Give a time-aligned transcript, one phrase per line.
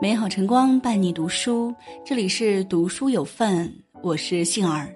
[0.00, 1.74] 美好晨光伴你读书，
[2.06, 3.68] 这里是读书有范，
[4.00, 4.94] 我是杏儿。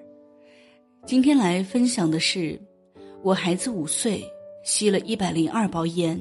[1.05, 2.57] 今天来分享的是，
[3.21, 4.23] 我孩子五岁
[4.63, 6.17] 吸了一百零二包烟，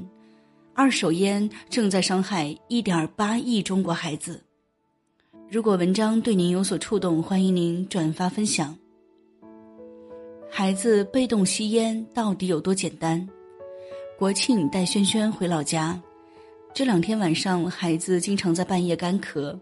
[0.74, 4.42] 二手烟正在伤害一点八亿中国孩子。
[5.48, 8.76] 如果文章对您有所触动，欢迎您转发分享。
[10.50, 13.24] 孩子被动吸烟到底有多简单？
[14.18, 16.02] 国庆带轩轩回老家。
[16.74, 19.54] 这两天晚上，孩子经常在半夜干咳。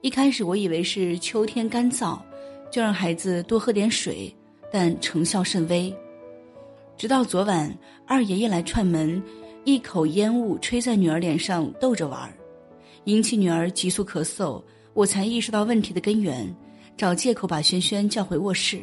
[0.00, 2.18] 一开始我以为是秋天干燥，
[2.68, 4.34] 就让孩子多喝点水，
[4.72, 5.94] 但成效甚微。
[6.96, 7.72] 直到昨晚，
[8.08, 9.22] 二爷爷来串门，
[9.62, 12.34] 一口烟雾吹在女儿脸上，逗着玩儿，
[13.04, 14.60] 引起女儿急速咳嗽，
[14.94, 16.52] 我才意识到问题的根源，
[16.96, 18.80] 找借口把轩轩叫回卧室。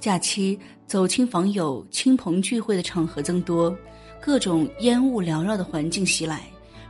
[0.00, 3.72] 假期走亲访友、亲朋聚会的场合增多。
[4.20, 6.42] 各种烟雾缭绕的环境袭来，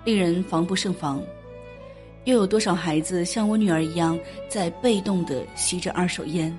[0.05, 1.23] 令人防不胜防。
[2.25, 4.19] 又有多少孩子像我女儿一样，
[4.49, 6.55] 在被动的吸着二手烟？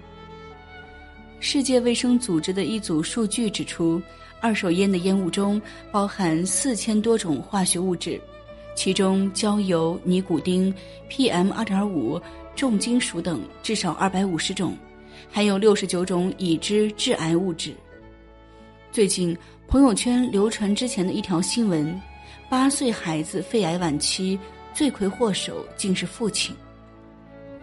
[1.42, 4.02] 世界卫生组织的一组数据指出，
[4.40, 8.20] 二手烟的烟雾中包含四千多种化学物质，
[8.74, 10.74] 其中焦油、尼古丁、
[11.10, 12.20] PM 二点五、
[12.56, 14.76] 重金属等至少二百五十种，
[15.30, 17.74] 还有六十九种已知致癌物质。
[18.90, 19.38] 最近。
[19.72, 21.98] 朋友圈流传之前的一条新闻：
[22.50, 24.38] 八岁孩子肺癌晚期，
[24.74, 26.54] 罪魁祸首竟是父亲。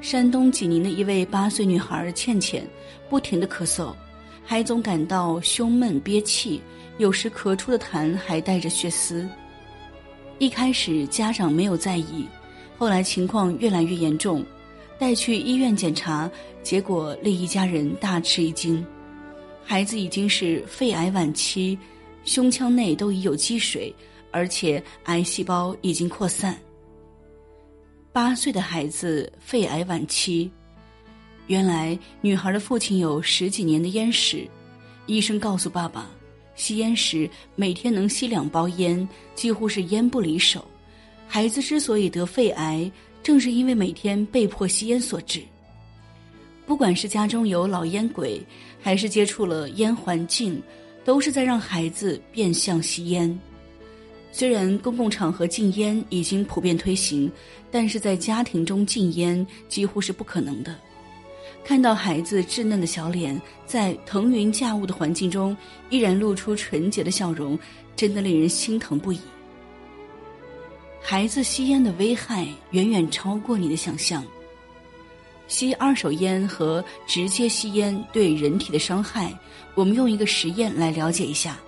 [0.00, 2.66] 山东济宁的一位八岁女孩倩倩，
[3.10, 3.94] 不停的咳嗽，
[4.42, 6.62] 还总感到胸闷憋气，
[6.96, 9.28] 有时咳出的痰还带着血丝。
[10.38, 12.26] 一开始家长没有在意，
[12.78, 14.42] 后来情况越来越严重，
[14.98, 16.30] 带去医院检查，
[16.62, 18.82] 结果令一家人大吃一惊，
[19.62, 21.78] 孩子已经是肺癌晚期。
[22.28, 23.92] 胸腔内都已有积水，
[24.30, 26.56] 而且癌细胞已经扩散。
[28.12, 30.50] 八岁的孩子肺癌晚期，
[31.46, 34.46] 原来女孩的父亲有十几年的烟史。
[35.06, 36.10] 医生告诉爸爸，
[36.54, 40.62] 吸烟时每天能吸两包烟，几乎是烟不离手。
[41.26, 42.90] 孩子之所以得肺癌，
[43.22, 45.40] 正是因为每天被迫吸烟所致。
[46.66, 48.38] 不管是家中有老烟鬼，
[48.82, 50.62] 还是接触了烟环境。
[51.08, 53.40] 都是在让孩子变相吸烟。
[54.30, 57.32] 虽然公共场合禁烟已经普遍推行，
[57.70, 60.76] 但是在家庭中禁烟几乎是不可能的。
[61.64, 65.56] 看到孩子稚嫩的小脸在腾云驾雾的环境中
[65.88, 67.58] 依然露出纯洁的笑容，
[67.96, 69.18] 真的令人心疼不已。
[71.00, 74.22] 孩子吸烟的危害远远超过你的想象。
[75.48, 79.36] 吸二手烟和直接吸烟对人体的伤害，
[79.74, 81.58] 我们用一个实验来了解一下。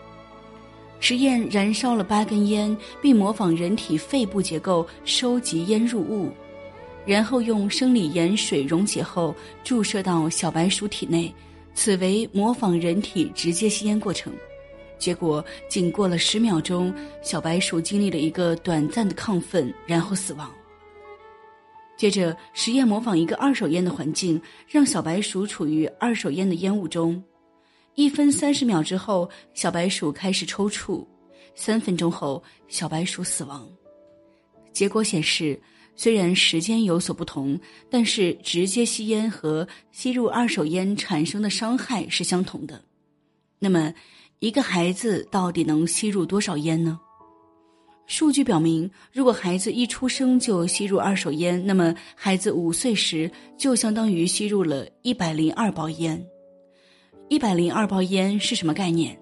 [1.01, 6.31] 实验燃烧了八根烟，并模仿人体肺部结构收集烟入物，
[7.07, 11.35] 然后用生理盐水溶解后注射到小白鼠体内，
[11.75, 14.31] 此为模仿人体直接吸烟过程。
[14.99, 20.53] 结果仅过了十秒钟，小白鼠经历了一个短暂的亢奋，然后死亡。
[22.01, 27.23] 接着实验模仿一个二手烟的环境，让小白鼠处于二手烟的烟雾中，
[27.95, 31.07] 一分三十秒之后，小白鼠开始抽搐，
[31.55, 33.69] 三分钟后，小白鼠死亡。
[34.73, 35.61] 结果显示，
[35.95, 42.83] 虽然时间有所不同，但是直接吸烟和吸入二手烟产生的伤害是相同的。
[43.59, 43.93] 那么，
[44.39, 46.99] 一个孩子到底能吸入多少烟呢？
[48.11, 56.21] 数据表明，如果孩子一出生就吸入二手烟，那么孩子五岁时就相当于吸入了一百零二包烟。
[57.29, 59.17] 一百零二包烟是什么概念？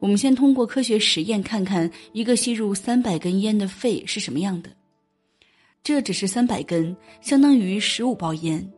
[0.00, 4.68] 我们先通过科学实验看看一个吸入三百根烟的肺是什么样的。
[5.84, 8.68] 这只是三百根，相当于十五包烟，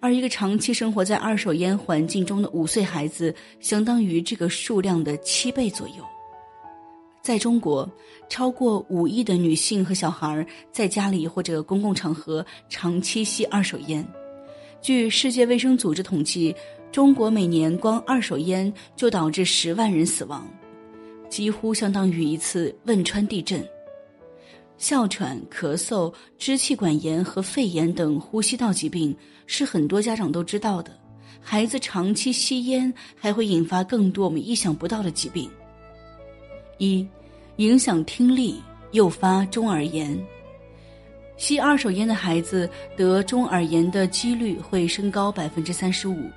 [0.00, 6.04] 而一个长期生活在二手烟环境中的五岁孩子，相当于这个数量的七倍左右。
[7.24, 7.90] 在中国，
[8.28, 14.06] 超过五亿的女性和小孩在家里或者公共场合长期吸二手烟。
[14.82, 16.54] 据世界卫生组织统计，
[16.92, 20.46] 中国每年光二手烟就导致十万人死亡，
[21.30, 23.66] 几乎相当于一次汶川地震。
[24.76, 29.16] 哮喘、咳嗽、支气管炎和肺炎等呼吸道疾病
[29.46, 30.92] 是很多家长都知道的。
[31.40, 35.50] 孩子长期吸烟还会引发更多我们意想不到的疾病。
[36.78, 37.06] 一，
[37.56, 38.62] 影响听力，
[38.92, 40.18] 诱发中耳炎。
[41.36, 46.30] 吸二手烟的孩子得中耳炎的几率会升高百分之三十五，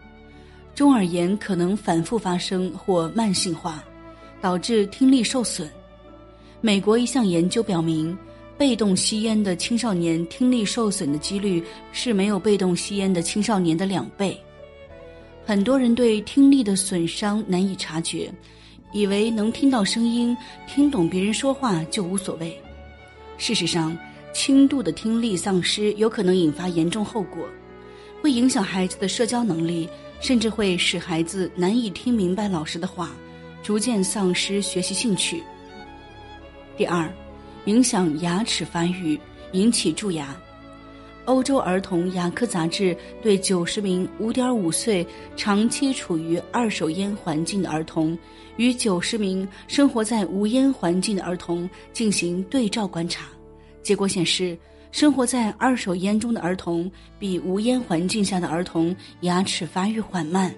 [0.74, 3.84] 中耳炎可能反复发生或慢性化，
[4.42, 5.70] 导致听力受损。
[6.62, 8.18] 美国一项研究表明，
[8.58, 14.36] 被动吸烟的青少年听力受损的几率是没有被动吸烟的青少年的两倍。
[15.46, 18.32] 很多人对听力的损伤难以察觉，
[18.92, 20.36] 以为能听到声音、
[20.68, 22.60] 听懂别人说话就无所谓。
[23.38, 23.96] 事实上，
[24.34, 27.48] 轻度的听力丧失有可能引发严重后果，
[28.22, 29.88] 会影响孩子的社交能力，
[30.20, 33.12] 甚至会使孩子难以听明白老师的话，
[33.62, 35.44] 逐渐丧失学习兴趣。
[36.78, 37.12] 第二，
[37.66, 39.20] 影响牙齿发育，
[39.52, 40.36] 引起蛀牙。
[41.28, 48.18] 欧洲儿童牙科杂志对九十名五点五岁长期处于二手烟环境的儿童
[48.56, 53.26] 与九十名生活在无烟环境的儿童进行对照观察，
[53.84, 54.58] 结果显示，
[54.94, 56.90] 生活在二手烟中的儿童
[57.20, 60.56] 比无烟环境下的儿童牙齿发育缓慢，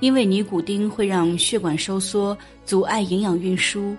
[0.00, 2.36] 因为尼古丁会让血管收缩，
[2.66, 3.96] 阻碍营养运输。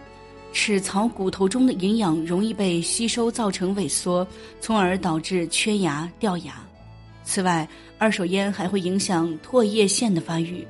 [0.52, 4.28] 齿槽骨头中的营养容易被吸收，造成萎缩，
[4.60, 6.56] 从而导致缺牙掉牙。
[7.24, 7.68] 此外，
[7.98, 10.66] 二手烟还会影响唾液腺的发育，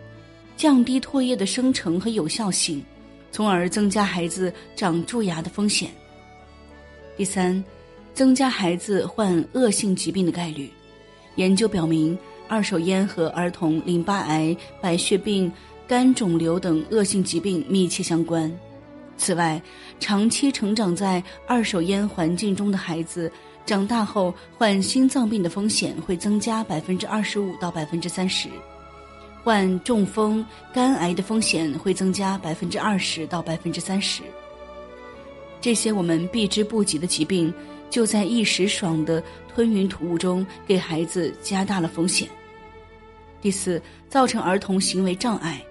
[0.57, 2.83] 降低唾液的生成和有效性，
[3.31, 5.89] 从而增加孩子长蛀牙的风险。
[7.15, 7.63] 第三，
[8.13, 10.69] 增加孩子患恶性疾病的概率。
[11.35, 12.17] 研究表明，
[12.49, 15.49] 二手烟和儿童淋巴癌、白血病、
[15.87, 18.51] 肝肿瘤等恶性疾病密切相关。
[19.19, 19.61] 此外，
[19.99, 23.29] 长期成长在二手烟环境中的孩子，
[23.65, 28.47] 长大后患心脏病的风险会增加百分之二十五到百分之三十，
[29.43, 30.43] 患中风、
[30.73, 34.23] 肝癌的风险会增加百分之二十到百分之三十。
[35.59, 37.53] 这些我们避之不及的疾病，
[37.89, 39.21] 就在一时爽的
[39.53, 42.25] 吞云吐雾中，给孩子加大了风险。
[43.41, 45.61] 第四，造成儿童行为障碍。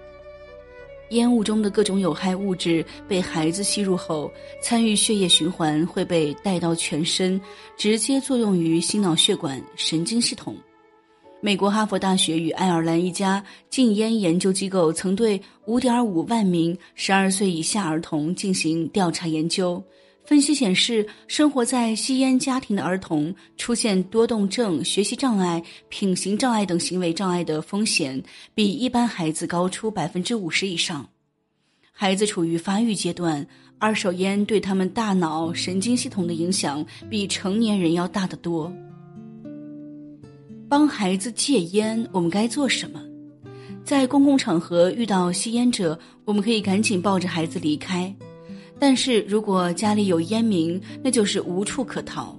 [1.11, 7.39] 烟雾中的各种有害物质被孩子吸入后，参与血液循环，会被带到全身，
[7.75, 10.55] 直接作用于心脑血管、神经系统。
[11.41, 19.81] 美国哈佛大学与爱尔兰一家禁烟研究机构曾对5.5万名12岁以下儿童进行调查研究。
[20.29, 25.59] 分析显示，生活在吸烟家庭的儿童出现多动症、学习障碍、
[25.89, 28.21] 品行障碍等行为障碍的风险
[28.53, 31.09] 比一般孩子高出百分之五十以上。
[31.91, 33.43] 孩子处于发育阶段，
[33.79, 38.71] 二手烟对他们大脑、神经系统的影响比成年人要大得多。
[40.69, 43.01] 帮孩子戒烟，我们该做什么？
[43.83, 48.15] 在公共场合遇到吸烟者，我们可以赶紧抱着孩子离开。
[48.79, 52.33] 但是如果家里有烟民，那就是无处可逃。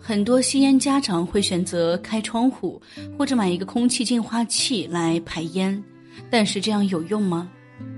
[0.00, 2.82] 很多吸烟家长会选择开窗户，
[3.16, 5.82] 或者买一个空气净化器来排烟，
[6.28, 7.48] 但是这样有用吗？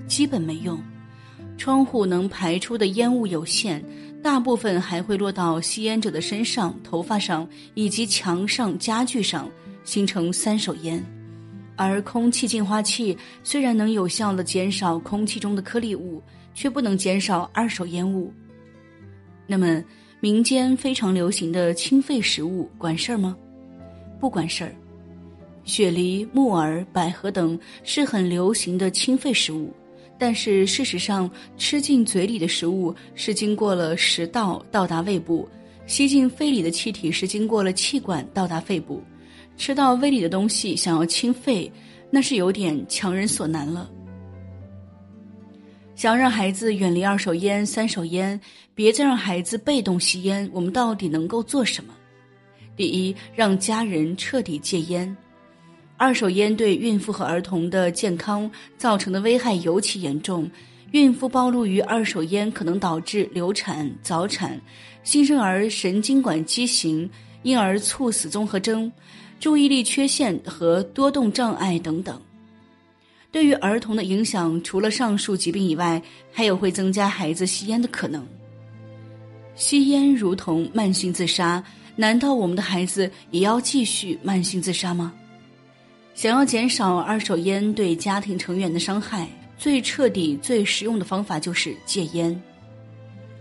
[0.06, 0.78] 基本没用。
[1.58, 3.82] 窗户能排出的烟雾有限，
[4.22, 9.50] 大部分还会落到吸烟者的身上、头发上以及墙上、家具上，
[9.82, 11.02] 形成三手烟。
[11.74, 16.22] 而空气净化器虽然能有效的减少空气中的颗粒物。
[16.56, 18.32] 却不能减少二手烟雾。
[19.46, 19.84] 那么，
[20.18, 23.36] 民间非常流行的清肺食物管事儿吗？
[24.18, 24.74] 不管事儿。
[25.64, 29.72] 雪梨、木耳、百合等是很流行的清肺食物，
[30.18, 35.48] 但是事实上，吃进嘴里的食物是经过了食道到达胃部，
[35.86, 39.02] 吸进肺里的气体是经过了气管到达肺部，
[39.56, 41.70] 吃到胃里的东西想要清肺，
[42.10, 43.90] 那是有点强人所难了。
[45.96, 48.38] 想让孩子远离二手烟、三手烟，
[48.74, 51.94] 别再让孩子被动吸烟，我们到底能够做什么？
[52.76, 55.16] 第一，让家人彻底戒烟。
[55.96, 60.48] 二手烟对孕妇和儿童的健康造成的危害尤其严重。
[60.92, 64.60] 孕妇暴露于二手烟，可能导致流产、早产、
[65.02, 67.08] 新生儿神经管畸形、
[67.42, 68.92] 婴儿猝死综合征、
[69.40, 72.20] 注意力缺陷和多动障碍等等。
[73.30, 76.00] 对于儿童的影响，除了上述疾病以外，
[76.32, 78.26] 还有会增加孩子吸烟的可能。
[79.54, 81.62] 吸烟如同慢性自杀，
[81.96, 85.12] 难道我们的孩子也要继续慢性自杀吗？
[86.14, 89.28] 想要减少二手烟对家庭成员的伤害，
[89.58, 92.42] 最彻底、最实用的方法就是戒烟。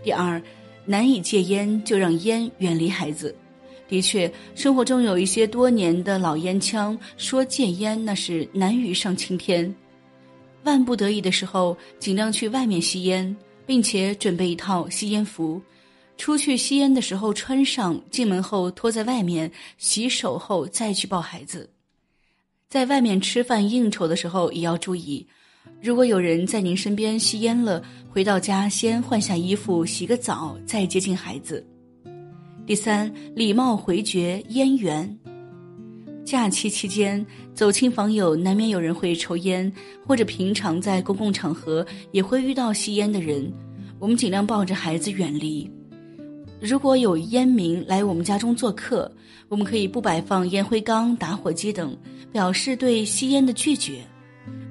[0.02, 0.40] 第二，
[0.84, 3.34] 难以戒烟，就让烟远离孩子。
[3.88, 9.72] 的确，生活中有一些多年的老烟枪，说戒烟那是难于上青天。
[10.64, 15.62] 万不得已的时候，尽量去外面吸烟，并且准备一套吸烟服。
[16.16, 21.70] 出去吸烟的时候穿上，进门后脱在外面，洗手后再去抱孩子。
[22.68, 25.24] 在外面吃饭应酬的时候也要注意，
[25.80, 31.64] 如果有人在您身边吸烟了，回到家先换下衣服，洗个澡，再接近孩子。
[32.66, 35.16] 第三，礼貌回绝烟缘。
[36.24, 39.72] 假期期间走亲访友，难免有人会抽烟，
[40.04, 43.52] 或者平常在公共场合也会遇到吸烟的人，
[44.00, 45.70] 我们尽量抱着孩子远离。
[46.60, 49.08] 如果有烟民来我们家中做客，
[49.48, 51.96] 我们可以不摆放烟灰缸、打火机等，
[52.32, 54.00] 表示对吸烟的拒绝，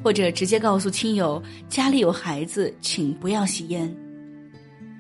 [0.04, 3.90] 或者直接告诉亲友家里有孩子，请不要吸烟。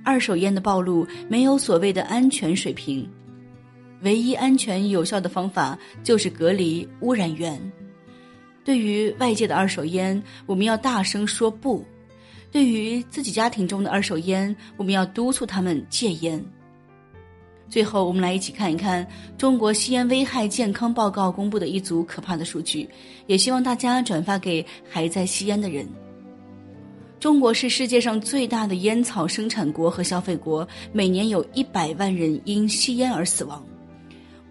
[0.05, 3.09] 二手烟的暴露没有所谓的安全水平，
[4.03, 7.59] 唯一安全有效的方法就是隔离污染源。
[8.63, 11.83] 对于外界的二手烟，我们要大声说不；
[12.51, 16.43] 对于自己家庭中的二手烟，我们要督促他们戒烟。
[17.67, 19.05] 最后，我们来一起看一看
[19.39, 22.87] 中国吸烟危害健康报告公布的一组可怕的数据，
[23.25, 25.87] 也希望大家转发给还在吸烟的人。
[27.19, 33.65] 中国是世界上最大的烟草生产国和消费国，每年有一百万人因吸烟而死亡。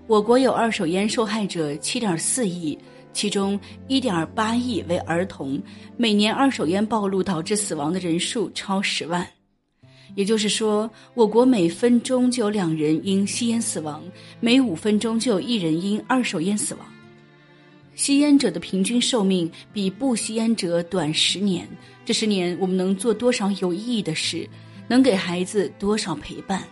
[0.06, 2.76] 我国有二手烟受害者七点四亿，
[3.12, 5.61] 其中一点八亿为儿童，
[5.97, 9.26] 每年二手烟暴露导致死亡的人数超十万。
[10.16, 14.02] 也就是说，我国每分钟就有两人因吸烟死亡，
[14.40, 16.87] 每五分钟就有一人因二手烟死亡。
[17.94, 21.68] 吸烟者的平均寿命比不吸烟者短十年。
[22.04, 24.48] 这十年，我们能做多少有意义的事？
[24.88, 26.62] 能给孩子多少陪伴？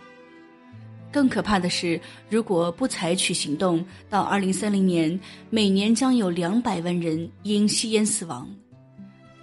[1.11, 1.99] 更可怕的是，
[2.29, 8.45] 如果不采取行动，到二零三零年，每年将有两百万人因吸烟死亡；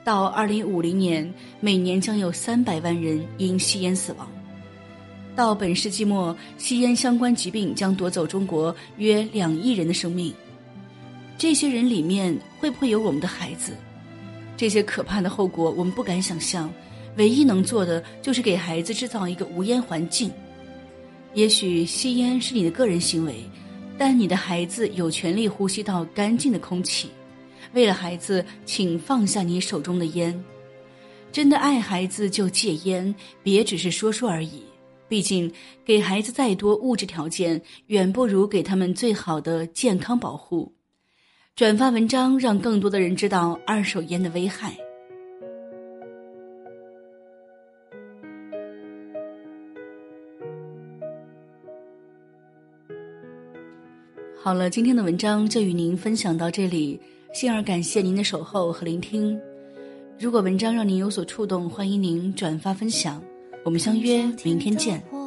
[0.05, 4.27] 到二零五零年，每年将有三百万人因吸烟死亡；
[5.35, 10.35] 到本世纪末，吸烟相关疾病将夺走中国约两亿人的生命。
[11.41, 13.75] 这些人里面会不会有我们的孩子？
[14.59, 16.71] 这些可怕的后果我们不敢想象，
[17.17, 20.31] 唯一能做的就是给孩子制造一个无烟环境。
[21.33, 23.43] 也许吸烟是你的个人行为，
[23.97, 27.09] 但你的孩子有权利呼吸到干净的空气。
[27.73, 30.39] 为了孩子，请放下你手中的烟。
[31.33, 34.63] 真的爱孩子就戒烟，别只是说说而已。
[35.09, 35.51] 毕竟，
[35.87, 40.71] 给孩子再多物质条件，远不如给他们最好的健康保护。
[41.57, 44.75] 转发文章，让更多的人知道二手烟的危害。
[54.43, 56.99] 好了，今天的文章就与您分享到这里，
[57.35, 59.39] 幸而感谢您的守候和聆听。
[60.19, 63.23] 如果文章让您有所触动，欢迎您转发分享。
[63.65, 65.20] 我们相约明天见。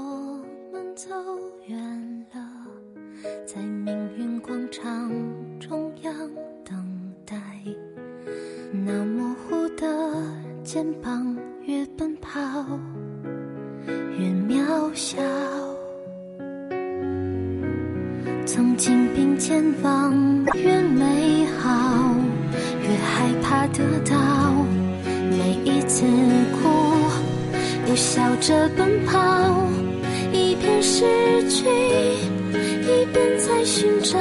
[33.76, 34.20] 寻找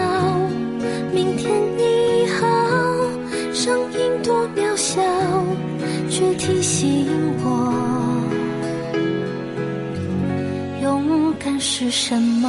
[1.13, 2.49] 明天你好，
[3.53, 5.03] 声音多渺小。
[6.09, 7.07] 却提醒
[7.45, 7.51] 我，
[10.83, 12.49] 勇敢是什么。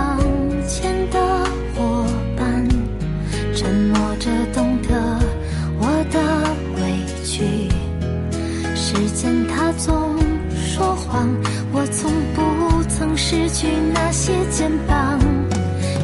[13.31, 15.17] 失去那些肩膀。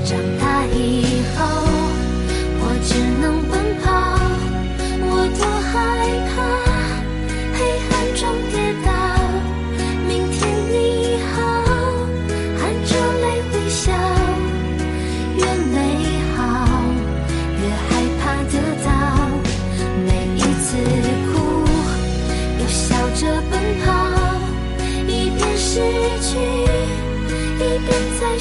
[0.06, 1.04] 长大以
[1.36, 1.44] 后，
[2.62, 3.54] 我只能奔
[3.84, 3.92] 跑，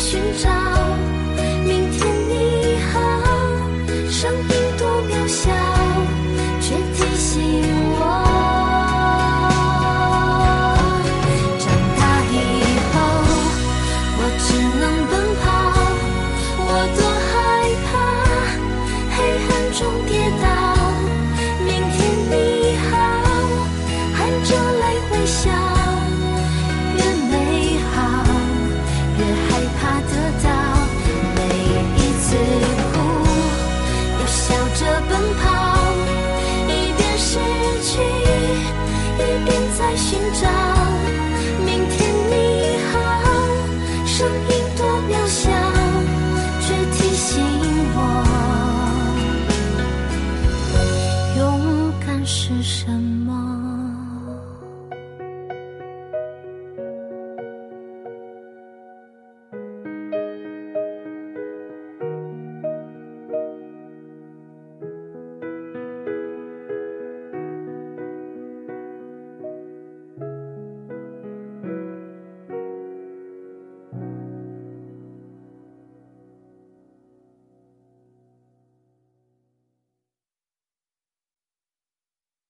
[0.06, 0.85] 寻找。
[52.66, 53.45] 什么？